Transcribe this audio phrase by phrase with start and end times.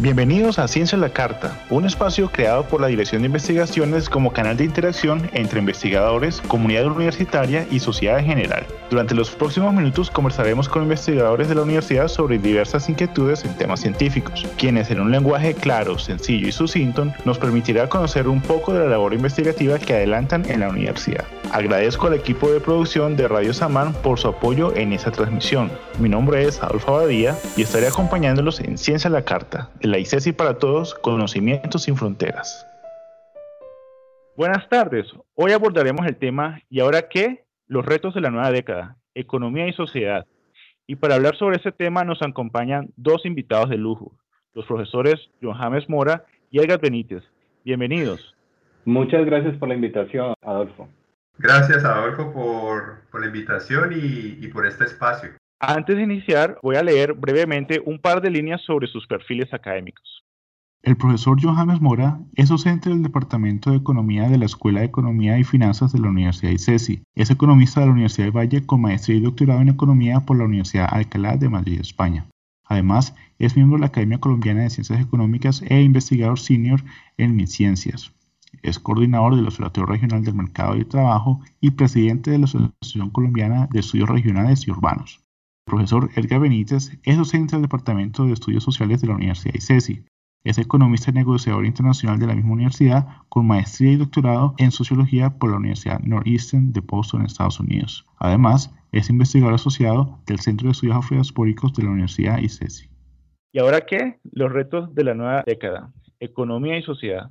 [0.00, 4.32] Bienvenidos a Ciencia a la Carta, un espacio creado por la Dirección de Investigaciones como
[4.32, 8.66] canal de interacción entre investigadores, comunidad universitaria y sociedad en general.
[8.90, 13.80] Durante los próximos minutos conversaremos con investigadores de la universidad sobre diversas inquietudes en temas
[13.80, 18.80] científicos, quienes en un lenguaje claro, sencillo y sucinto nos permitirá conocer un poco de
[18.80, 21.24] la labor investigativa que adelantan en la universidad.
[21.52, 25.70] Agradezco al equipo de producción de Radio Samán por su apoyo en esta transmisión.
[26.00, 29.98] Mi nombre es Adolfo Abadía y estaré acompañándolos en Ciencia a la Carta, de la
[29.98, 32.66] ICESI para Todos, Conocimientos sin Fronteras.
[34.36, 37.44] Buenas tardes, hoy abordaremos el tema ¿Y ahora qué?
[37.68, 40.26] Los retos de la nueva década, economía y sociedad.
[40.86, 44.12] Y para hablar sobre este tema nos acompañan dos invitados de lujo,
[44.54, 47.22] los profesores John James Mora y Edgar Benítez.
[47.64, 48.34] Bienvenidos.
[48.84, 50.88] Muchas gracias por la invitación, Adolfo.
[51.38, 55.30] Gracias, Adolfo, por, por la invitación y, y por este espacio.
[55.60, 60.24] Antes de iniciar, voy a leer brevemente un par de líneas sobre sus perfiles académicos.
[60.84, 65.38] El profesor Johannes Mora es docente del Departamento de Economía de la Escuela de Economía
[65.38, 67.02] y Finanzas de la Universidad ICESI.
[67.14, 70.44] Es economista de la Universidad de Valle con maestría y doctorado en Economía por la
[70.44, 72.26] Universidad Alcalá de Madrid, España.
[72.66, 76.82] Además, es miembro de la Academia Colombiana de Ciencias Económicas e investigador senior
[77.16, 78.12] en MinCiencias.
[78.62, 83.68] Es coordinador del Observatorio Regional del Mercado y Trabajo y presidente de la Asociación Colombiana
[83.70, 85.20] de Estudios Regionales y Urbanos.
[85.66, 90.04] El profesor Edgar Benítez es docente del Departamento de Estudios Sociales de la Universidad ICESI.
[90.44, 95.38] Es economista y negociador internacional de la misma universidad, con maestría y doctorado en sociología
[95.38, 98.06] por la Universidad Northeastern de Boston, Estados Unidos.
[98.18, 102.90] Además, es investigador asociado del Centro de Estudios Afrodiaspóricos de la Universidad ICESI.
[103.52, 104.18] ¿Y ahora qué?
[104.32, 107.30] Los retos de la nueva década, economía y sociedad.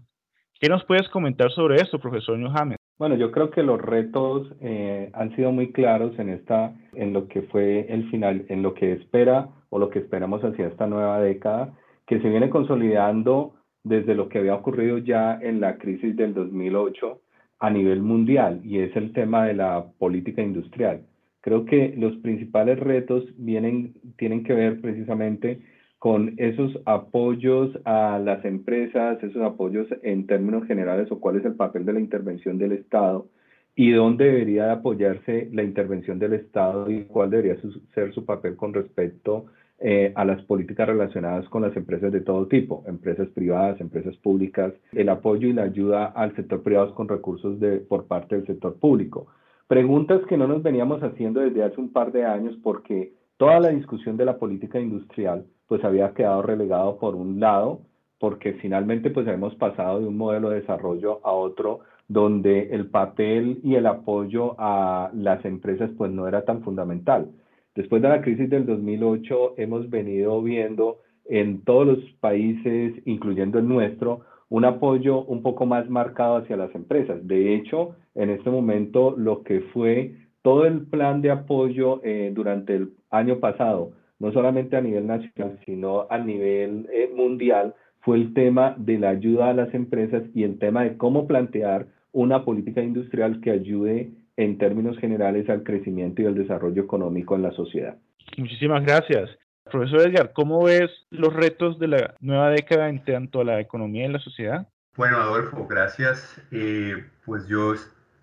[0.60, 2.78] ¿Qué nos puedes comentar sobre esto, profesor Johannes?
[2.98, 7.28] Bueno, yo creo que los retos eh, han sido muy claros en esta, en lo
[7.28, 11.20] que fue el final, en lo que espera o lo que esperamos hacia esta nueva
[11.20, 11.74] década,
[12.06, 17.20] que se viene consolidando desde lo que había ocurrido ya en la crisis del 2008
[17.60, 21.02] a nivel mundial, y es el tema de la política industrial.
[21.42, 25.60] Creo que los principales retos vienen, tienen que ver precisamente
[26.04, 31.56] con esos apoyos a las empresas, esos apoyos en términos generales o cuál es el
[31.56, 33.28] papel de la intervención del Estado
[33.74, 37.56] y dónde debería apoyarse la intervención del Estado y cuál debería
[37.96, 39.46] ser su papel con respecto
[39.80, 44.74] eh, a las políticas relacionadas con las empresas de todo tipo, empresas privadas, empresas públicas,
[44.92, 48.78] el apoyo y la ayuda al sector privado con recursos de, por parte del sector
[48.78, 49.28] público.
[49.70, 53.70] Preguntas que no nos veníamos haciendo desde hace un par de años porque toda la
[53.70, 57.80] discusión de la política industrial pues había quedado relegado por un lado,
[58.20, 63.60] porque finalmente pues hemos pasado de un modelo de desarrollo a otro donde el papel
[63.64, 67.32] y el apoyo a las empresas pues no era tan fundamental.
[67.74, 73.68] Después de la crisis del 2008 hemos venido viendo en todos los países, incluyendo el
[73.68, 77.26] nuestro, un apoyo un poco más marcado hacia las empresas.
[77.28, 80.14] De hecho, en este momento lo que fue
[80.44, 85.60] todo el plan de apoyo eh, durante el año pasado no solamente a nivel nacional,
[85.66, 90.44] sino a nivel eh, mundial, fue el tema de la ayuda a las empresas y
[90.44, 96.22] el tema de cómo plantear una política industrial que ayude en términos generales al crecimiento
[96.22, 97.98] y al desarrollo económico en la sociedad.
[98.38, 99.30] Muchísimas gracias.
[99.70, 104.06] Profesor Edgar, ¿cómo ves los retos de la nueva década en tanto a la economía
[104.06, 104.70] y la sociedad?
[104.96, 106.42] Bueno, Adolfo, gracias.
[106.52, 106.96] Eh,
[107.26, 107.78] pues yo he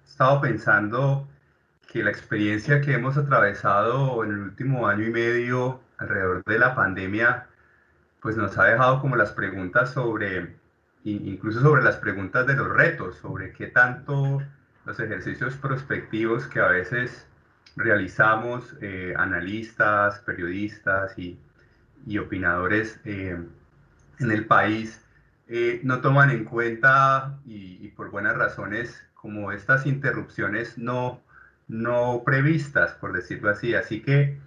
[0.06, 1.28] estado pensando
[1.90, 6.74] que la experiencia que hemos atravesado en el último año y medio alrededor de la
[6.76, 7.48] pandemia,
[8.22, 10.54] pues nos ha dejado como las preguntas sobre,
[11.02, 14.40] incluso sobre las preguntas de los retos, sobre qué tanto
[14.84, 17.26] los ejercicios prospectivos que a veces
[17.74, 21.40] realizamos eh, analistas, periodistas y,
[22.06, 23.36] y opinadores eh,
[24.20, 25.04] en el país
[25.48, 31.20] eh, no toman en cuenta y, y, por buenas razones como estas interrupciones no,
[31.70, 33.74] no previstas, por decirlo así.
[33.74, 34.38] Así que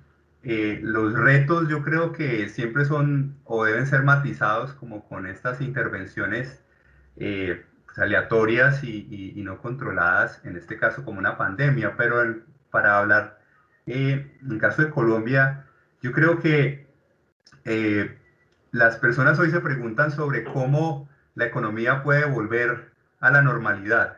[0.44, 5.62] eh, los retos yo creo que siempre son o deben ser matizados como con estas
[5.62, 6.62] intervenciones
[7.18, 13.40] eh, pues, aleatorias y, no controladas, en este caso como una pandemia, pero para hablar
[13.86, 15.66] eh, en caso de Colombia,
[16.02, 16.88] yo creo que
[18.72, 24.18] las personas hoy se preguntan sobre cómo la economía puede volver a la normalidad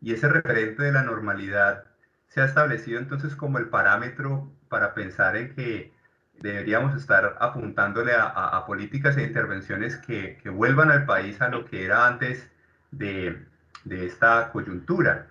[0.00, 1.89] y ese referente de la normalidad
[2.30, 5.92] se ha establecido entonces como el parámetro para pensar en que
[6.40, 12.06] deberíamos estar apuntándole a, políticas e intervenciones que, vuelvan al país a lo que era
[12.06, 12.50] antes
[12.92, 13.44] de,
[13.84, 15.26] de, esta coyuntura.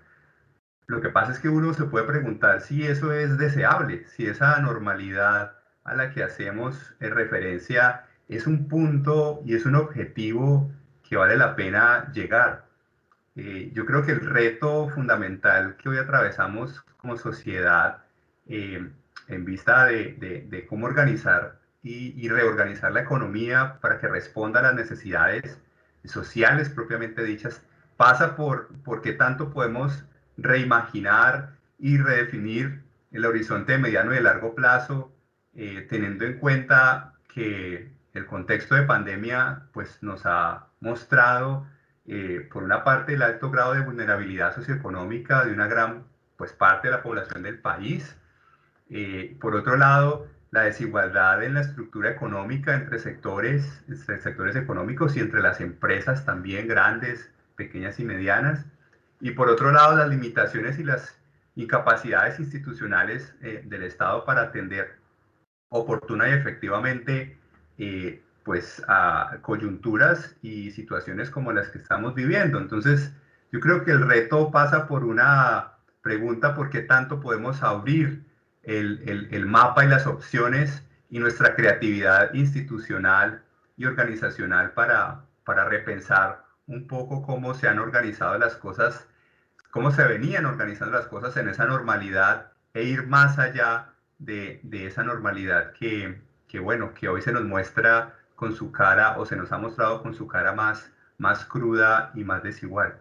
[0.88, 4.60] Lo que pasa es que uno se puede preguntar si eso es deseable, si esa
[4.60, 5.54] normalidad
[5.86, 10.72] a la que hacemos referencia es un punto y es un objetivo
[11.08, 12.69] que vale la pena llegar.
[13.42, 18.00] Eh, yo creo que el reto fundamental que hoy atravesamos como sociedad
[18.48, 18.86] eh,
[19.30, 25.58] en vista de, cómo organizar y, reorganizar la economía para que responda a las necesidades
[26.04, 27.62] sociales propiamente dichas,
[27.96, 30.04] pasa por, por qué tanto podemos
[30.36, 32.84] reimaginar y redefinir
[33.14, 35.14] el horizonte de mediano y de largo plazo,
[35.56, 41.66] eh, teniendo en cuenta que el contexto de pandemia pues, nos ha mostrado,
[42.12, 46.06] eh, por una parte, el alto grado de vulnerabilidad socioeconómica de una gran
[46.38, 48.18] pues, parte de la población del país.
[48.90, 55.16] Eh, por otro lado, la desigualdad en la estructura económica entre sectores, entre sectores económicos
[55.16, 58.66] y entre las empresas también grandes, pequeñas y medianas.
[59.22, 61.16] Y por otro lado, las limitaciones y las
[61.56, 64.96] incapacidades institucionales eh, del Estado para atender
[65.70, 67.38] oportuna y efectivamente
[67.78, 72.58] eh, pues a coyunturas y situaciones como las que estamos viviendo.
[72.58, 73.14] Entonces,
[73.52, 78.26] yo creo que el reto pasa por una pregunta por qué tanto podemos abrir
[78.64, 83.44] el, el, mapa y las opciones y nuestra creatividad institucional
[83.78, 89.08] y organizacional para, para repensar un poco cómo se han organizado las cosas,
[89.70, 94.88] cómo se venían organizando las cosas en esa normalidad e ir más allá de, de
[94.88, 99.36] esa normalidad que, que, bueno, que hoy se nos muestra con su cara o se
[99.36, 102.94] nos ha mostrado con su cara más, más cruda y más desigual.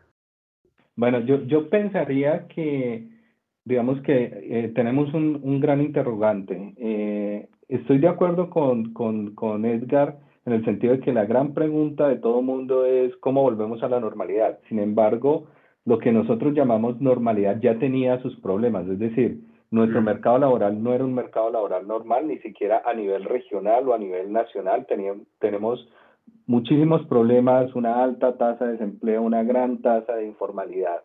[0.97, 3.07] Bueno, yo, yo pensaría que
[3.65, 6.75] digamos que eh, tenemos un, un, gran interrogante.
[6.77, 11.55] Eh, estoy de acuerdo con, con, con, Edgar en el sentido de que la gran
[11.55, 14.59] pregunta de todo mundo es cómo volvemos a la normalidad.
[14.69, 15.47] Sin embargo,
[15.85, 19.39] lo que nosotros llamamos normalidad ya tenía sus problemas, es decir,
[19.71, 23.95] nuestro mercado laboral no era un mercado laboral normal, ni siquiera a nivel regional o
[23.95, 24.87] a nivel nacional.
[24.87, 25.89] Teníamos, tenemos
[26.47, 31.03] muchísimos problemas, una alta tasa de desempleo, una gran tasa de informalidad.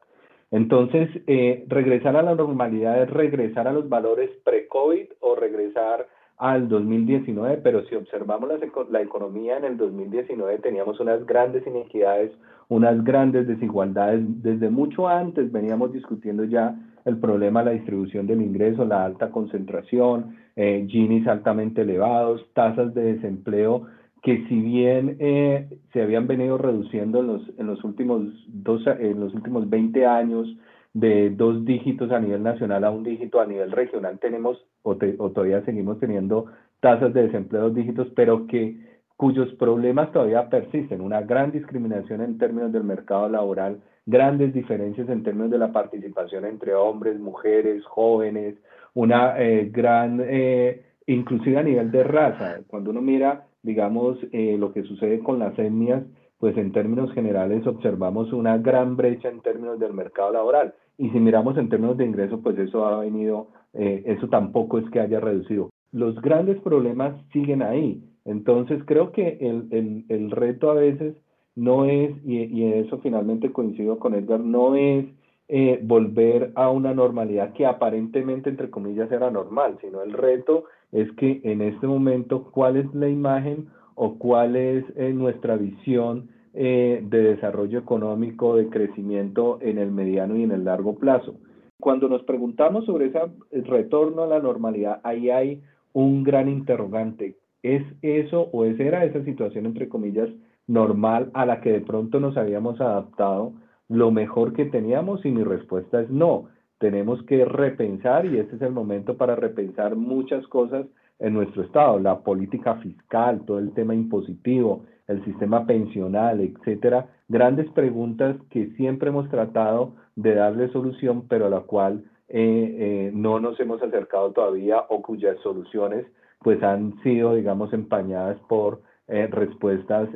[0.51, 6.07] Entonces, eh, regresar a la normalidad es regresar a los valores pre-COVID o regresar
[6.37, 8.57] al 2019, pero si observamos la,
[8.89, 12.31] la, economía en el 2019 teníamos unas grandes inequidades,
[12.69, 14.21] unas grandes desigualdades.
[14.43, 16.75] Desde mucho antes veníamos discutiendo ya
[17.05, 22.93] el problema de la distribución del ingreso, la alta concentración, eh, Ginis altamente elevados, tasas
[22.93, 23.87] de desempleo
[24.21, 29.19] que si bien eh, se habían venido reduciendo en los, en los últimos dos, en
[29.19, 30.47] los últimos 20 años
[30.93, 35.63] de dos dígitos a nivel nacional a un dígito a nivel regional tenemos o, todavía
[35.65, 36.45] seguimos teniendo
[36.79, 38.77] tasas de desempleo dos dígitos, pero que
[39.17, 45.23] cuyos problemas todavía persisten, una gran discriminación en términos del mercado laboral, grandes diferencias en
[45.23, 48.55] términos de la participación entre hombres, mujeres, jóvenes,
[48.93, 54.73] una eh, gran, eh, inclusive a nivel de raza, cuando uno mira digamos, eh, lo
[54.73, 56.03] que sucede con las etnias,
[56.37, 60.73] pues en términos generales observamos una gran brecha en términos del mercado laboral.
[60.97, 64.89] Y si miramos en términos de ingreso, pues eso ha venido, eh, eso tampoco es
[64.91, 65.69] que haya reducido.
[65.93, 68.03] Los grandes problemas siguen ahí.
[68.25, 71.15] Entonces creo que el, el, el reto a veces
[71.55, 75.05] no es, y, y eso finalmente coincido con Edgar, no es
[75.49, 81.11] eh, volver a una normalidad que aparentemente, entre comillas, era normal, sino el reto es
[81.13, 87.03] que en este momento, ¿cuál es la imagen o cuál es eh, nuestra visión eh,
[87.03, 91.35] de desarrollo económico, de crecimiento en el mediano y en el largo plazo?
[91.79, 93.19] Cuando nos preguntamos sobre ese
[93.51, 95.61] retorno a la normalidad, ahí hay
[95.91, 97.35] un gran interrogante.
[97.61, 100.29] ¿Es eso o es, era esa situación, entre comillas,
[100.67, 103.53] normal a la que de pronto nos habíamos adaptado
[103.89, 105.25] lo mejor que teníamos?
[105.25, 109.95] Y mi respuesta es no tenemos que repensar y este es el momento para repensar
[109.95, 110.85] muchas cosas
[111.19, 117.69] en nuestro Estado, la política fiscal, todo el tema impositivo, el sistema pensional, etcétera, grandes
[117.71, 123.39] preguntas que siempre hemos tratado de darle solución, pero a la cual eh, eh, no
[123.39, 126.05] nos hemos acercado todavía o cuyas soluciones
[126.39, 130.09] pues han sido, digamos, empañadas por eh, respuestas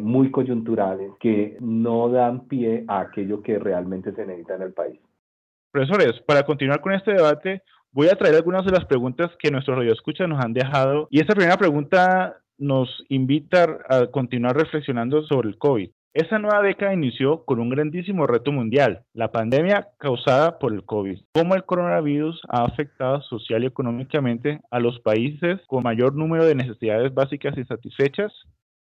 [0.00, 5.00] muy coyunturales que no dan pie a aquello que realmente se necesita en el país.
[5.70, 7.62] Profesores, para continuar con este debate,
[7.92, 11.08] voy a traer algunas de las preguntas que nuestros radioescuchas nos han dejado.
[11.10, 15.90] Y esta primera pregunta nos invita a continuar reflexionando sobre el COVID.
[16.14, 21.18] Esta nueva década inició con un grandísimo reto mundial, la pandemia causada por el COVID.
[21.32, 26.54] ¿Cómo el coronavirus ha afectado social y económicamente a los países con mayor número de
[26.54, 28.30] necesidades básicas insatisfechas?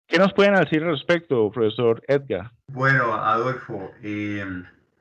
[0.08, 2.52] ¿Qué nos pueden decir al respecto, profesor Edgar?
[2.68, 4.46] Bueno, Adolfo, eh,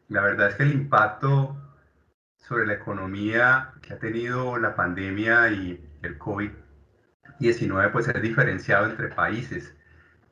[0.06, 1.56] la verdad es que el impacto
[2.36, 6.50] sobre la economía que ha tenido la pandemia y el COVID
[7.40, 9.74] COVID-19 pues es diferenciado entre países.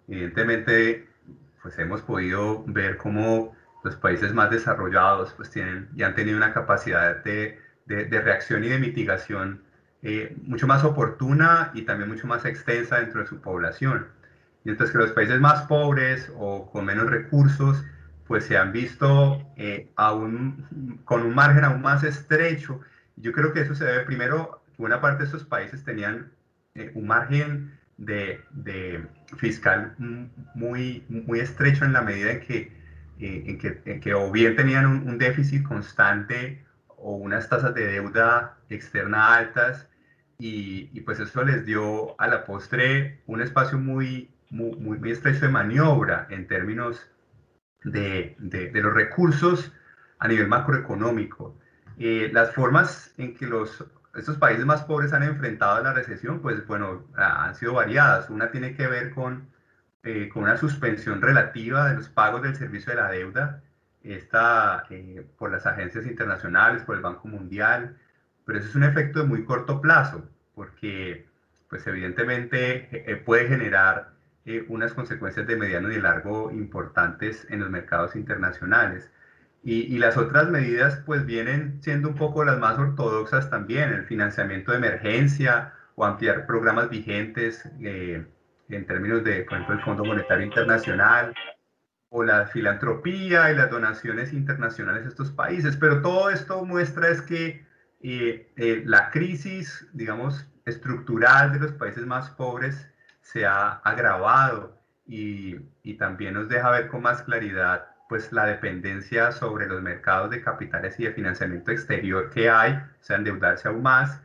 [0.07, 1.09] Evidentemente,
[1.69, 6.55] pues hemos podido ver cómo los países más desarrollados pues tienen y han tenido una
[6.55, 9.63] capacidad de, de, reacción y de mitigación
[10.01, 14.07] eh, mucho más oportuna y también mucho más extensa dentro de su población.
[14.65, 17.85] Mientras que los países más pobres o con menos recursos
[18.27, 22.81] pues se han visto eh, aún, con un margen aún más estrecho.
[23.17, 26.33] Yo creo que eso se debe primero que una parte de estos países tenían
[26.75, 29.95] eh, un margen de, de, fiscal
[30.55, 32.73] muy, muy estrecho en la medida en que,
[33.19, 37.87] eh, en que, en que, o bien tenían un, déficit constante o unas tasas de
[37.87, 39.89] deuda externa altas
[40.39, 45.47] y, y, pues eso les dio a la postre un espacio muy, muy, muy estrecho
[45.47, 47.11] de maniobra en términos
[47.85, 49.73] de, de, los recursos
[50.19, 51.59] a nivel macroeconómico.
[51.99, 53.85] Eh, las formas en que los,
[54.15, 58.31] estos países más pobres han enfrentado la recesión, pues bueno, han sido variadas.
[58.31, 59.49] Una tiene que ver con,
[60.03, 63.63] eh, con una suspensión relativa de los pagos del servicio de la deuda,
[64.03, 67.97] esta eh, por las agencias internacionales, por el Banco Mundial,
[68.45, 71.27] pero eso es un efecto de muy corto plazo, porque
[71.69, 78.17] pues evidentemente puede generar eh, unas consecuencias de mediano y largo importantes en los mercados
[78.17, 79.13] internacionales.
[79.63, 84.73] Y, las otras medidas pues vienen siendo un poco las más ortodoxas también, el financiamiento
[84.73, 88.25] de emergencia o ampliar programas vigentes eh,
[88.69, 91.35] en términos de, por ejemplo, el Fondo Monetario Internacional
[92.11, 95.77] o la filantropía y las donaciones internacionales a estos países.
[95.77, 97.67] Pero todo esto muestra es que
[98.01, 102.89] eh, la crisis, digamos, estructural de los países más pobres
[103.21, 105.57] se ha agravado y,
[105.99, 110.99] también nos deja ver con más claridad pues la dependencia sobre los mercados de capitales
[110.99, 114.21] y de financiamiento exterior que hay, o sea, endeudarse aún más,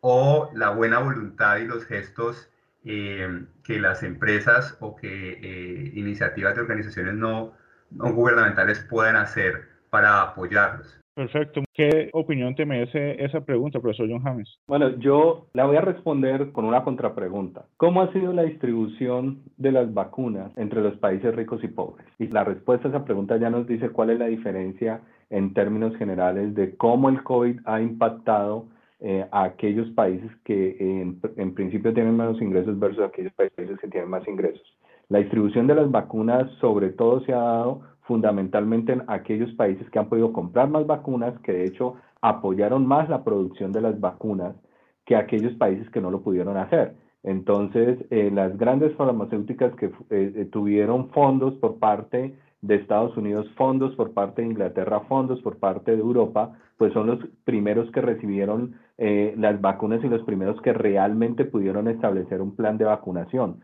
[0.00, 2.50] o la buena voluntad y los gestos
[2.84, 7.54] eh, que las empresas o que eh, iniciativas de organizaciones no,
[7.90, 10.98] no gubernamentales pueden hacer para apoyarlos.
[11.18, 11.64] Perfecto.
[11.74, 14.56] ¿Qué opinión te merece esa pregunta, profesor John James?
[14.68, 17.64] Bueno, yo la voy a responder con una contrapregunta.
[17.76, 22.06] ¿Cómo ha sido la distribución de las vacunas entre los países ricos y pobres?
[22.20, 25.96] Y la respuesta a esa pregunta ya nos dice cuál es la diferencia en términos
[25.96, 28.66] generales de cómo el COVID ha impactado
[29.00, 33.88] eh, a aquellos países que en, en principio tienen menos ingresos versus aquellos países que
[33.88, 34.62] tienen más ingresos.
[35.08, 39.98] La distribución de las vacunas sobre todo se ha dado fundamentalmente en aquellos países que
[39.98, 44.56] han podido comprar más vacunas, que de hecho apoyaron más la producción de las vacunas
[45.04, 46.94] que aquellos países que no lo pudieron hacer.
[47.22, 53.46] Entonces, eh, las grandes farmacéuticas que eh, eh, tuvieron fondos por parte de Estados Unidos,
[53.56, 58.00] fondos por parte de Inglaterra, fondos por parte de Europa, pues son los primeros que
[58.00, 63.60] recibieron las vacunas y los primeros que realmente pudieron establecer un plan de vacunación.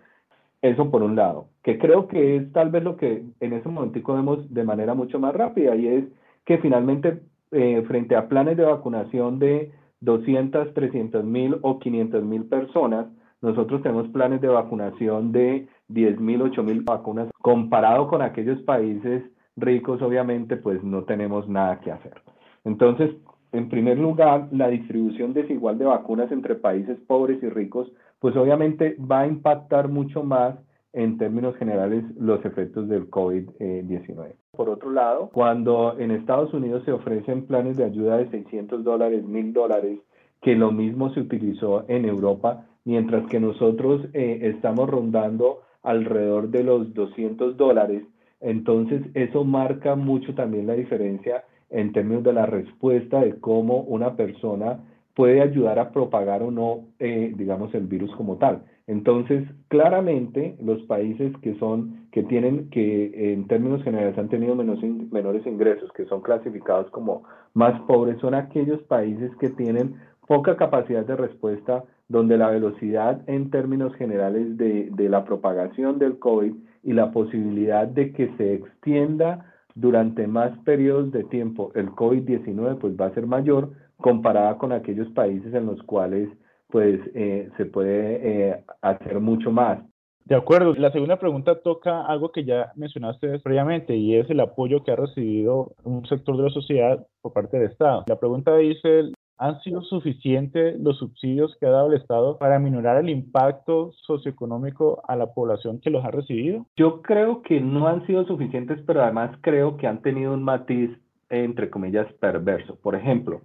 [0.65, 4.15] Eso por un lado, que creo que es tal vez lo que en ese momentico
[4.15, 6.05] vemos de manera mucho más rápida y es
[6.47, 7.21] que finalmente
[7.53, 13.09] eh, frente a planes de vacunación de 200, 300 mil o 500 mil personas,
[13.43, 17.29] nosotros tenemos planes de vacunación de 10 mil, 8 mil vacunas.
[17.43, 19.23] Comparado con aquellos países
[19.57, 22.23] ricos, obviamente, pues no tenemos nada que hacer.
[22.65, 23.11] Entonces,
[23.53, 27.93] en primer lugar, la distribución desigual de vacunas entre países pobres y ricos
[28.25, 30.55] pues obviamente va a impactar mucho más
[30.95, 34.33] en términos generales los efectos del COVID-19.
[34.53, 39.25] Por otro lado, cuando en Estados Unidos se ofrecen planes de ayuda de 600 dólares,
[39.27, 39.99] 1000 dólares,
[40.41, 46.65] que lo mismo se utilizó en Europa, mientras que nosotros eh, estamos rondando alrededor de
[46.65, 48.05] los 200 dólares,
[48.41, 54.17] entonces eso marca mucho también la diferencia en términos de la respuesta de cómo una
[54.17, 54.81] persona
[55.15, 58.63] puede ayudar a propagar o no, eh, digamos, el virus como tal.
[58.87, 64.83] Entonces, claramente, los países que son, que tienen, que en términos generales han tenido menos
[64.83, 67.23] menores ingresos, que son clasificados como
[67.55, 69.95] más pobres, son aquellos países que tienen
[70.27, 76.19] poca capacidad de respuesta, donde la velocidad en términos generales de, de la propagación del
[76.19, 76.53] COVID
[76.83, 82.95] y la posibilidad de que se extienda durante más periodos de tiempo el COVID-19, pues
[83.01, 83.71] va a ser mayor,
[84.05, 86.29] comparada con aquellos países en los cuales
[86.69, 89.79] pues eh, se puede eh, hacer mucho más.
[90.27, 90.75] De acuerdo.
[90.75, 94.97] La segunda pregunta toca algo que ya mencionaste previamente y es el apoyo que ha
[94.97, 98.05] recibido un sector de la sociedad por parte del Estado.
[98.07, 102.99] La pregunta dice, ¿han sido suficientes los subsidios que ha dado el Estado para minorar
[102.99, 106.67] el impacto socioeconómico a la población que los ha recibido?
[106.77, 110.91] Yo creo que no han sido suficientes, pero además creo que han tenido un matiz,
[111.31, 112.77] entre comillas, perverso.
[112.83, 113.41] Por ejemplo,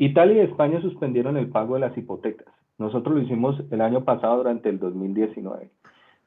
[0.00, 2.48] Italia y España suspendieron el pago de las hipotecas.
[2.78, 5.68] Nosotros lo hicimos el año pasado durante el 2019.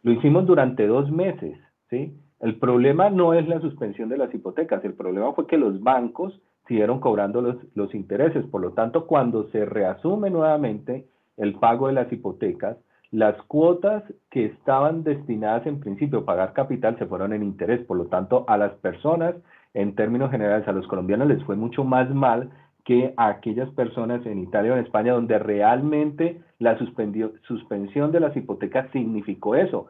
[0.04, 1.58] Lo hicimos durante dos meses,
[1.90, 2.16] ¿sí?
[2.40, 6.40] El problema no es la suspensión de las hipotecas, el problema fue que los bancos
[6.68, 8.46] siguieron cobrando los, los intereses.
[8.46, 12.78] Por lo tanto, cuando se reasume nuevamente el pago de las hipotecas,
[13.10, 17.84] las cuotas que estaban destinadas en principio a pagar capital se fueron en interés.
[17.88, 19.34] Por lo tanto, a las personas,
[19.74, 22.52] en términos generales, a los colombianos les fue mucho más mal
[22.84, 28.36] que a aquellas personas en Italia o en España donde realmente la suspensión de las
[28.36, 29.88] hipotecas significó eso,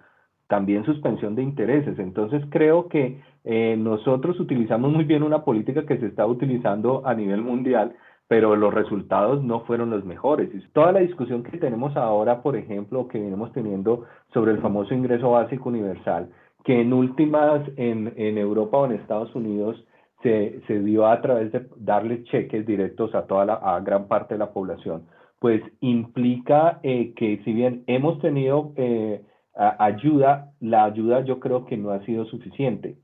[0.47, 1.97] también suspensión de intereses.
[1.97, 7.15] Entonces creo que eh, nosotros utilizamos muy bien una política que se está utilizando a
[7.15, 7.95] nivel mundial,
[8.27, 10.49] pero los resultados no fueron los mejores.
[10.73, 15.31] Toda la discusión que tenemos ahora, por ejemplo, que venimos teniendo sobre el famoso ingreso
[15.31, 16.29] básico universal,
[16.63, 19.83] que en últimas en, en Europa o en Estados Unidos
[20.23, 24.33] se, se, dio a través de darle cheques directos a toda la a gran parte
[24.35, 25.03] de la población,
[25.39, 29.21] pues implica eh, que si bien hemos tenido eh,
[29.55, 32.97] ayuda, la ayuda yo creo que no ha sido suficiente.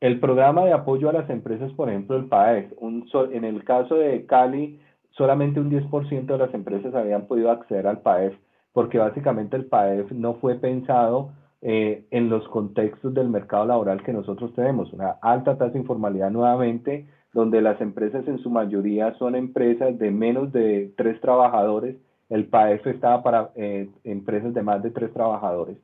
[0.00, 3.94] El programa de apoyo a las empresas, por ejemplo, el PAEF, un, en el caso
[3.94, 4.80] de Cali,
[5.12, 8.34] solamente un 10% de las empresas habían podido acceder al PAEF,
[8.72, 11.30] porque básicamente el PAEF no fue pensado
[11.66, 14.92] eh, en los contextos del mercado laboral que nosotros tenemos.
[14.92, 20.10] Una alta tasa de informalidad nuevamente, donde las empresas en su mayoría son empresas de
[20.10, 21.96] menos de tres trabajadores.
[22.28, 25.78] El PAEF estaba para eh, empresas de más de tres trabajadores.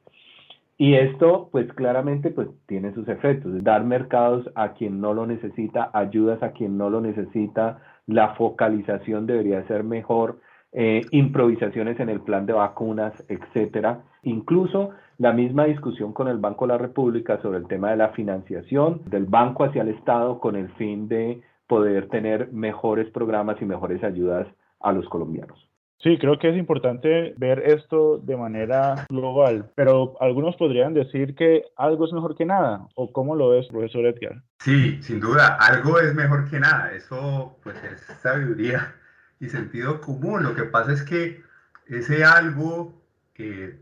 [0.77, 3.65] Y esto, pues claramente, pues tiene sus efectos.
[3.65, 9.27] Dar mercados a quien no lo necesita, ayudas a quien no lo necesita, la focalización
[9.27, 10.41] debería ser mejor,
[10.73, 14.03] eh, improvisaciones en el plan de vacunas, etcétera.
[14.23, 18.11] Incluso la misma discusión con el Banco de la República sobre el tema de la
[18.11, 23.65] financiación del banco hacia el Estado con el fin de poder tener mejores programas y
[23.65, 24.47] mejores ayudas
[24.81, 25.71] a los colombianos.
[26.03, 31.65] Sí, creo que es importante ver esto de manera global, pero algunos podrían decir que
[31.77, 34.41] algo es mejor que nada, ¿o cómo lo es, profesor Edgar?
[34.61, 38.95] Sí, sin duda, algo es mejor que nada, eso pues es sabiduría
[39.41, 40.45] y sentido común.
[40.45, 41.43] Lo que pasa es que
[41.87, 43.03] ese algo
[43.35, 43.81] que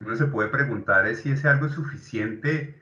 [0.00, 2.80] uno se puede preguntar es si ese algo es suficiente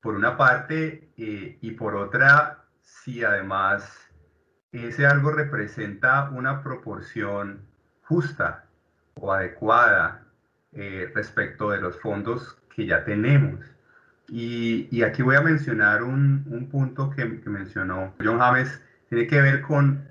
[0.00, 4.10] por una parte eh, y por otra si además
[4.72, 7.66] ese algo representa una proporción
[8.02, 8.64] justa
[9.14, 10.26] o adecuada
[10.72, 13.60] eh, respecto de los fondos que ya tenemos.
[14.28, 20.09] Y, aquí voy a mencionar un, punto que, mencionó John James, tiene que ver con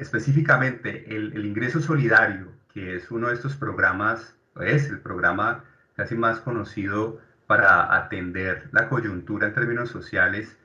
[0.00, 6.40] específicamente el, ingreso solidario, que es uno de estos programas, es el programa casi más
[6.40, 10.56] conocido para atender la coyuntura en términos sociales,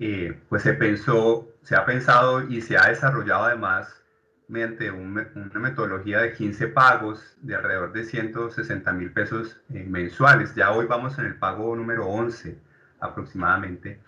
[0.00, 4.02] eh, pues se pensó, se ha pensado y se ha desarrollado además
[4.48, 10.54] mediante una metodología de 15 pagos de alrededor de 160 mil pesos eh, mensuales.
[10.54, 12.58] Ya hoy vamos en el pago número 11
[13.00, 14.00] aproximadamente.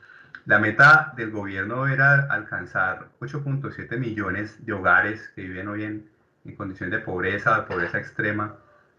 [0.50, 6.10] La meta del gobierno era alcanzar 8.7 millones de hogares que viven hoy en,
[6.44, 8.56] en, condiciones de pobreza, de pobreza extrema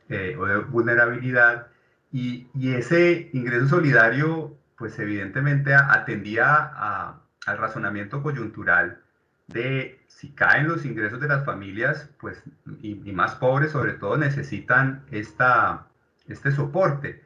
[0.07, 1.67] eh, o de vulnerabilidad.
[2.13, 9.01] Y, y, ese ingreso solidario, pues evidentemente atendía a, al razonamiento coyuntural
[9.47, 12.41] de si caen los ingresos de las familias, pues,
[12.81, 15.85] y, más pobres sobre todo, necesitan esta,
[16.29, 17.21] este soporte.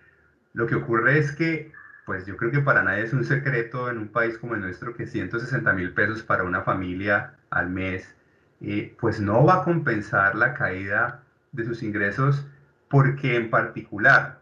[0.53, 1.71] Lo que ocurre es que,
[2.05, 4.95] pues yo creo que para nadie es un secreto en un país como el nuestro
[4.95, 8.15] que 160 mil pesos para una familia al mes,
[8.61, 12.47] eh, pues no va a compensar la caída de sus ingresos
[12.89, 14.41] porque en particular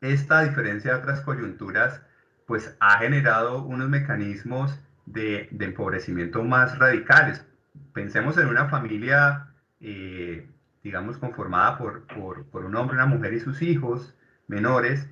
[0.00, 2.02] esta diferencia de otras coyunturas
[2.46, 7.44] pues ha generado unos mecanismos de, empobrecimiento más radicales.
[7.92, 9.48] Pensemos en una familia,
[9.80, 10.48] eh,
[10.82, 14.14] digamos, conformada por, por, un hombre, una mujer y sus hijos
[14.48, 15.08] menores,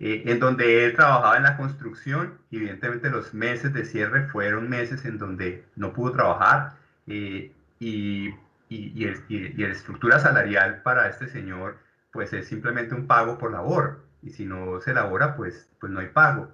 [0.00, 4.68] eh, en donde él trabajaba en la construcción y evidentemente los meses de cierre fueron
[4.68, 6.74] meses en donde no pudo trabajar
[7.06, 8.34] eh, y,
[8.68, 11.78] y, el, y, la estructura salarial para este señor
[12.12, 16.00] pues es simplemente un pago por labor y si no se elabora pues, pues no
[16.00, 16.52] hay pago.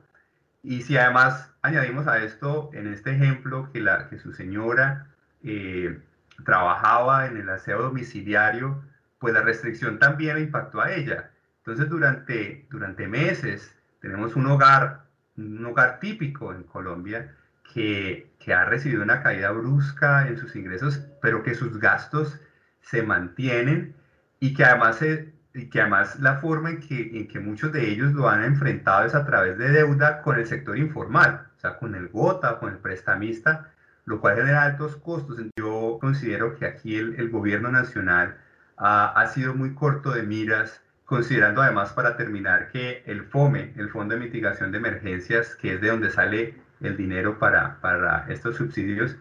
[0.63, 5.09] Y si además añadimos a esto, en este ejemplo, que, la, que su señora
[5.43, 6.01] eh,
[6.45, 8.83] trabajaba en el aseo domiciliario,
[9.19, 11.31] pues la restricción también impactó a ella.
[11.67, 15.05] Entonces, durante, durante meses tenemos un hogar,
[15.39, 17.35] un hogar típico en Colombia
[17.73, 22.39] que, que ha recibido una caída brusca en sus ingresos, pero que sus gastos
[22.83, 23.95] se mantienen
[24.41, 27.89] y que además se, y que además la forma en que, en que muchos de
[27.89, 31.79] ellos lo han enfrentado es a través de deuda con el sector informal, o sea,
[31.79, 33.71] con el GOTA, con el prestamista,
[34.05, 35.41] lo cual genera altos costos.
[35.57, 38.37] Yo considero que aquí el, el gobierno nacional
[38.77, 44.15] ha, sido muy corto de miras, considerando además para terminar que el FOME, el Fondo
[44.15, 49.17] de Mitigación de Emergencias, que es de donde sale el dinero para, para estos subsidios,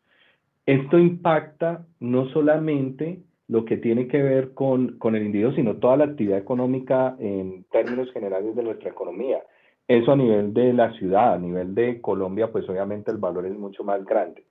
[0.67, 5.97] Esto impacta no solamente lo que tiene que ver con, con el individuo, sino toda
[5.97, 9.39] la actividad económica en términos generales de nuestra economía.
[9.87, 13.57] Eso a nivel de la ciudad, a nivel de Colombia, pues obviamente el valor es
[13.57, 14.43] mucho más grande.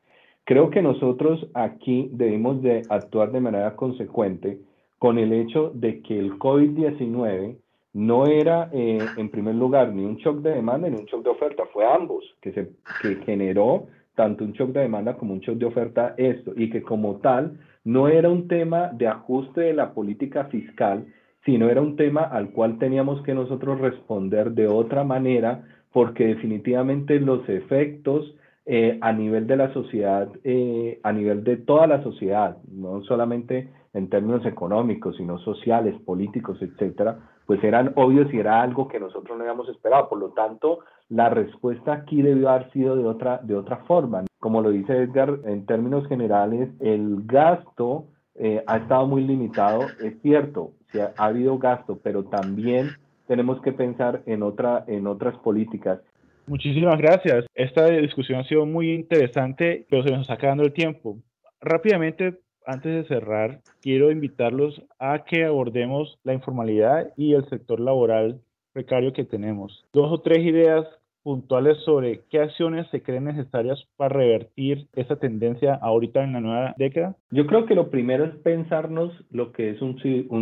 [0.42, 4.58] Creo que nosotros aquí debemos de actuar de manera consecuente
[5.00, 7.56] con el hecho de que el COVID-19
[7.94, 11.30] no era, eh, en primer lugar, ni un shock de demanda ni un shock de
[11.30, 12.68] oferta, fue ambos, que, se,
[13.00, 16.82] que generó tanto un shock de demanda como un shock de oferta esto, y que
[16.82, 21.06] como tal no era un tema de ajuste de la política fiscal,
[21.46, 27.18] sino era un tema al cual teníamos que nosotros responder de otra manera, porque definitivamente
[27.18, 28.34] los efectos
[28.66, 33.70] eh, a nivel de la sociedad, eh, a nivel de toda la sociedad, no solamente
[33.92, 39.36] en términos económicos, sino sociales, políticos, etcétera, pues eran obvios y era algo que nosotros
[39.36, 40.08] no habíamos esperado.
[40.08, 44.24] Por lo tanto, la respuesta aquí debió haber sido de otra, de otra forma.
[44.38, 48.04] Como lo dice Edgar, en términos generales, el gasto
[48.36, 49.82] eh, ha estado muy limitado.
[50.00, 52.90] Es cierto, si ha, habido gasto, pero también
[53.26, 56.00] tenemos que pensar en, otra, en otras políticas.
[56.46, 57.46] Muchísimas gracias.
[57.54, 61.18] Esta discusión ha sido muy interesante, pero se nos está acabando el tiempo.
[61.60, 62.38] Rápidamente,
[62.70, 68.40] antes de cerrar, quiero invitarlos a que abordemos la informalidad y el sector laboral
[68.72, 69.84] precario que tenemos.
[69.92, 70.86] Dos o tres ideas
[71.22, 76.74] puntuales sobre qué acciones se creen necesarias para revertir esa tendencia ahorita en la nueva
[76.76, 77.16] década?
[77.30, 79.98] Yo creo que lo primero es pensarnos lo que es un,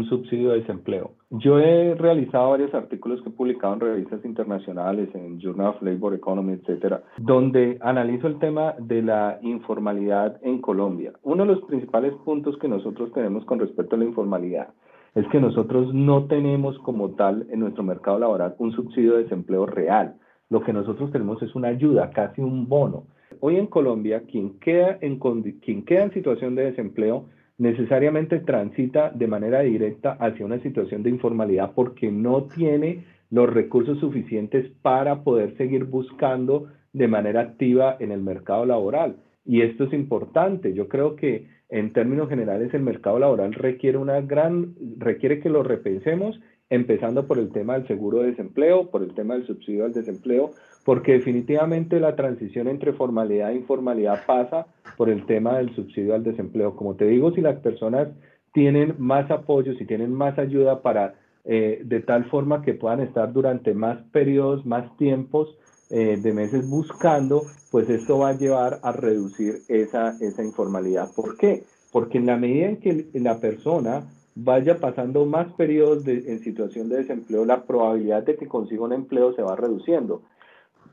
[0.08, 1.12] subsidio de desempleo.
[1.30, 6.14] Yo he realizado varios artículos que he publicado en revistas internacionales, en Journal of Labor
[6.14, 11.12] Economy, etcétera, donde analizo el tema de la informalidad en Colombia.
[11.22, 14.68] Uno de los principales puntos que nosotros tenemos con respecto a la informalidad
[15.14, 19.66] es que nosotros no tenemos como tal en nuestro mercado laboral un subsidio de desempleo
[19.66, 20.14] real.
[20.50, 23.06] Lo que nosotros tenemos es una ayuda, casi un bono.
[23.40, 25.18] Hoy en Colombia, quien queda en,
[25.60, 27.26] quien queda en situación de desempleo
[27.58, 33.98] necesariamente transita de manera directa hacia una situación de informalidad porque no tiene los recursos
[33.98, 39.16] suficientes para poder seguir buscando de manera activa en el mercado laboral.
[39.44, 40.72] Y esto es importante.
[40.72, 45.62] Yo creo que en términos generales el mercado laboral requiere una gran requiere que lo
[45.62, 49.92] repensemos empezando por el tema del seguro de desempleo, por el tema del subsidio al
[49.92, 50.50] desempleo,
[50.84, 56.24] porque definitivamente la transición entre formalidad e informalidad pasa por el tema del subsidio al
[56.24, 56.76] desempleo.
[56.76, 58.08] Como te digo, si las personas
[58.52, 63.32] tienen más apoyo, si tienen más ayuda para, eh, de tal forma que puedan estar
[63.32, 65.56] durante más periodos, más tiempos
[65.90, 71.10] eh, de meses buscando, pues esto va a llevar a reducir esa, esa informalidad.
[71.14, 71.64] ¿Por qué?
[71.92, 74.06] Porque en la medida en que la persona
[74.40, 79.34] vaya pasando más periodos en situación de desempleo, la probabilidad de que consiga un empleo
[79.34, 80.22] se va reduciendo.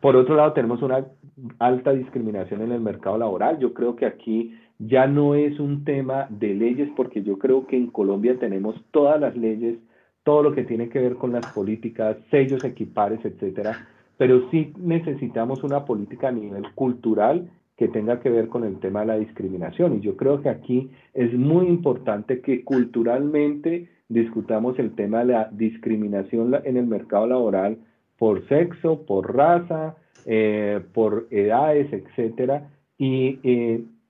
[0.01, 1.05] Por otro lado, tenemos una
[1.59, 3.59] alta discriminación en el mercado laboral.
[3.59, 7.77] Yo creo que aquí ya no es un tema de leyes, porque yo creo que
[7.77, 9.77] en Colombia tenemos todas las leyes,
[10.23, 15.63] todo lo que tiene que ver con las políticas, sellos equipares, etcétera, pero sí necesitamos
[15.63, 19.97] una política a nivel cultural que tenga que ver con el tema de la discriminación.
[19.97, 25.49] Y yo creo que aquí es muy importante que culturalmente discutamos el tema de la
[25.51, 27.77] discriminación en el mercado laboral
[28.17, 33.39] por sexo, por raza, eh, por edades, etcétera, y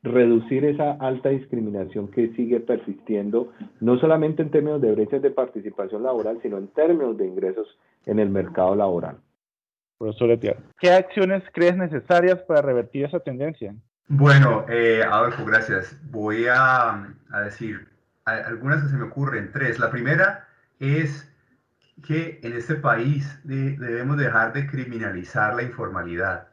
[0.06, 3.52] reducir esa alta discriminación que sigue persistiendo,
[3.82, 7.68] no solamente en términos de brechas de participación laboral, sino en términos de ingresos
[8.06, 9.18] en el mercado laboral.
[9.98, 10.38] Profesor
[10.80, 13.74] ¿qué acciones crees necesarias para revertir esa tendencia?
[14.08, 15.98] Bueno, eh, Adolfo, gracias.
[16.12, 17.88] Voy a, a decir
[18.26, 19.80] algunas que se me ocurren, tres.
[19.80, 20.48] La primera
[20.80, 21.32] es
[22.06, 26.48] que en este país debemos dejar de criminalizar la informalidad.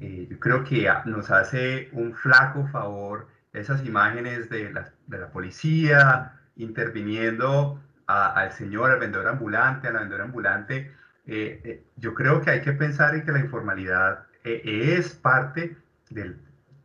[0.00, 5.28] Eh, yo creo que nos hace un flaco favor esas imágenes de la, de la
[5.28, 10.92] policía interviniendo al señor, al vendedor ambulante, a la vendedora ambulante.
[11.28, 15.76] Eh, eh, yo creo que hay que pensar en que la informalidad es parte
[16.10, 16.40] del,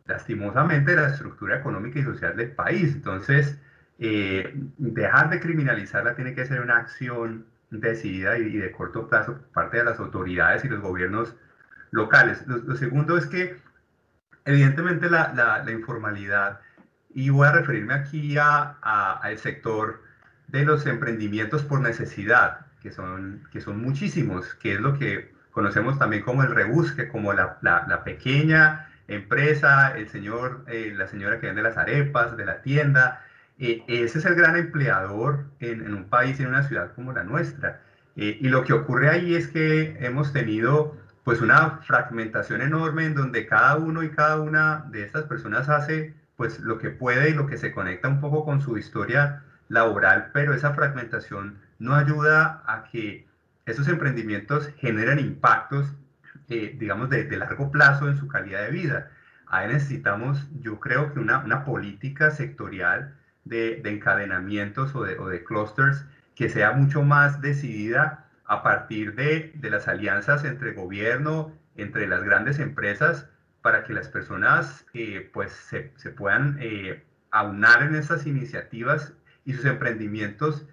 [0.06, 2.94] lastimosamente, de la estructura económica y social del país.
[2.94, 3.58] Entonces,
[3.98, 7.46] dejar de criminalizarla tiene que ser una acción
[7.80, 11.36] decidida y, de corto plazo por parte de las autoridades y los gobiernos
[11.92, 12.46] locales.
[12.48, 13.58] Lo, segundo es que,
[14.46, 15.34] evidentemente, la,
[15.66, 16.60] la, informalidad,
[17.14, 20.02] y voy a referirme aquí al a, sector
[20.48, 25.98] de los emprendimientos por necesidad, que son, que son muchísimos, que es lo que conocemos
[25.98, 31.48] también como el rebusque, como la, la pequeña empresa, el señor, eh, la señora que
[31.48, 33.22] vende las arepas de la tienda,
[33.60, 37.82] eh, ese es el gran empleador en, un país, en una ciudad como la nuestra.
[38.16, 43.16] Eh, y lo que ocurre ahí es que hemos tenido pues una fragmentación enorme en
[43.16, 47.34] donde cada uno y cada una de estas personas hace pues lo que puede y
[47.34, 52.64] lo que se conecta un poco con su historia laboral, pero esa fragmentación no ayuda
[52.68, 53.28] a que
[53.66, 55.88] esos emprendimientos generen impactos,
[56.48, 59.12] eh, digamos, de, de, largo plazo en su calidad de vida.
[59.48, 65.44] Ahí necesitamos, yo creo que una, una política sectorial de, encadenamientos o de, o de,
[65.44, 66.06] clusters
[66.36, 72.24] que sea mucho más decidida a partir de, de, las alianzas entre gobierno, entre las
[72.24, 73.28] grandes empresas,
[73.64, 79.14] para que las personas eh, pues se, se puedan eh, aunar en esas iniciativas
[79.46, 80.66] y sus emprendimientos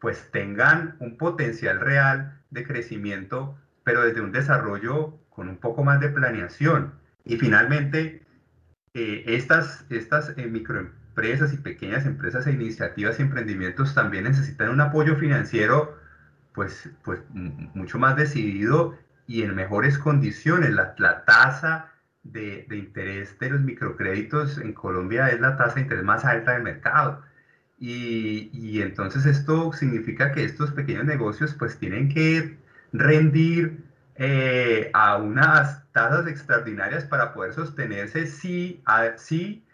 [0.00, 6.00] pues tengan un potencial real de crecimiento, pero desde un desarrollo con un poco más
[6.00, 6.94] de planeación.
[7.24, 8.24] Y finalmente,
[8.94, 14.80] eh, estas, estas microempresas, empresas y pequeñas empresas e iniciativas y emprendimientos también necesitan un
[14.80, 15.98] apoyo financiero
[16.54, 20.70] pues, pues mucho más decidido y en mejores condiciones.
[20.70, 21.90] La, la tasa
[22.22, 26.52] de, de, interés de los microcréditos en Colombia es la tasa de interés más alta
[26.52, 27.24] del mercado.
[27.80, 32.58] Y, y entonces esto significa que estos pequeños negocios pues tienen que
[32.92, 33.84] rendir
[34.16, 39.64] eh, a unas tasas extraordinarias para poder sostenerse si, a, si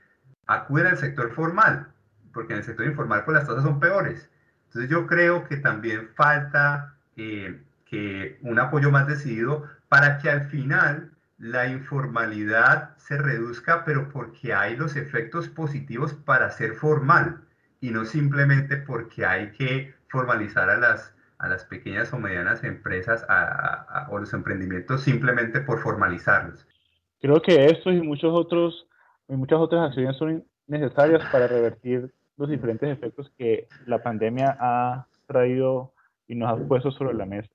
[0.47, 1.89] acuden al sector formal,
[2.33, 4.29] porque en el sector informal pues las tasas son peores.
[4.67, 10.49] Entonces yo creo que también falta eh, que un apoyo más decidido para que al
[10.51, 17.41] final la informalidad se reduzca, pero porque hay los efectos positivos para ser formal
[17.81, 23.27] y no simplemente porque hay que formalizar a las, a las pequeñas o medianas empresas
[24.09, 26.67] o los emprendimientos simplemente por formalizarlos.
[27.21, 28.87] Creo que esto y muchos otros
[29.29, 35.07] y muchas otras acciones son necesarias para revertir los diferentes efectos que la pandemia ha
[35.27, 35.93] traído
[36.27, 37.49] y nos ha puesto sobre la mesa.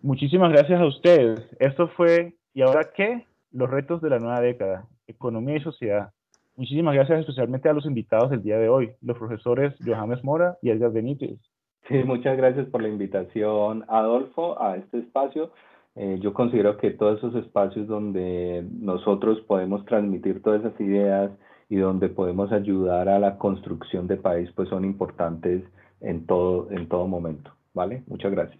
[0.00, 1.40] Muchísimas gracias a ustedes.
[1.58, 3.24] Esto fue ¿Y ahora qué?
[3.52, 6.12] Los retos de la nueva década, economía y sociedad.
[6.58, 10.70] Muchísimas gracias especialmente a los invitados del día de hoy, los profesores Johannes Mora y
[10.70, 11.38] Edgar Benítez.
[11.86, 15.52] Sí, muchas gracias por la invitación, Adolfo, a este espacio.
[15.94, 21.30] Eh, yo considero que todos esos espacios donde nosotros podemos transmitir todas esas ideas
[21.68, 25.62] y donde podemos ayudar a la construcción de país, pues son importantes
[26.00, 27.52] en todo, en todo momento.
[27.72, 28.02] ¿Vale?
[28.08, 28.58] Muchas gracias.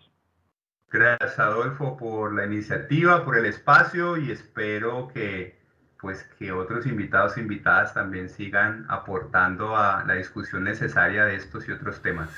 [0.93, 5.58] Gracias, Adolfo, por la iniciativa, por el espacio y espero que,
[6.01, 11.69] pues, que otros invitados e invitadas también sigan aportando a la discusión necesaria de estos
[11.69, 12.29] y otros temas.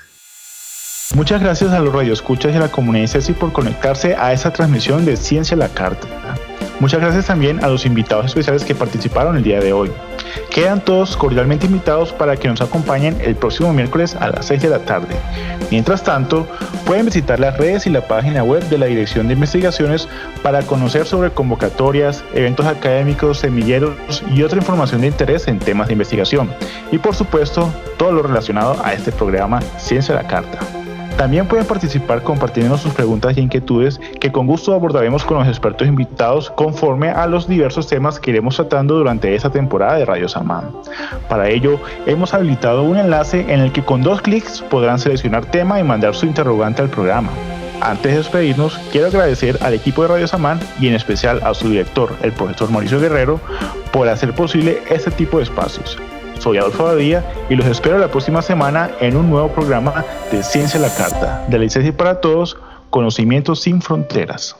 [1.15, 5.05] Muchas gracias a los radioescuchas y a la comunidad CECI por conectarse a esta transmisión
[5.05, 6.07] de Ciencia a la Carta.
[6.79, 9.91] Muchas gracias también a los invitados especiales que participaron el día de hoy.
[10.49, 14.69] Quedan todos cordialmente invitados para que nos acompañen el próximo miércoles a las 6 de
[14.69, 15.15] la tarde.
[15.69, 16.47] Mientras tanto,
[16.85, 20.07] pueden visitar las redes y la página web de la Dirección de Investigaciones
[20.43, 25.93] para conocer sobre convocatorias, eventos académicos, semilleros y otra información de interés en temas de
[25.93, 26.51] investigación.
[26.91, 30.80] Y por supuesto, todo lo relacionado a este programa Ciencia a la Carta.
[31.21, 35.87] También pueden participar compartiendo sus preguntas y inquietudes que con gusto abordaremos con los expertos
[35.87, 40.71] invitados conforme a los diversos temas que iremos tratando durante esta temporada de Radio Samán.
[41.29, 45.79] Para ello, hemos habilitado un enlace en el que con dos clics podrán seleccionar tema
[45.79, 47.29] y mandar su interrogante al programa.
[47.81, 51.69] Antes de despedirnos, quiero agradecer al equipo de Radio Samán y en especial a su
[51.69, 53.39] director, el profesor Mauricio Guerrero,
[53.93, 55.99] por hacer posible este tipo de espacios.
[56.41, 60.79] Soy Adolfo Badía y los espero la próxima semana en un nuevo programa de Ciencia
[60.79, 62.57] a la Carta, de la licencia para todos,
[62.89, 64.55] conocimientos sin fronteras.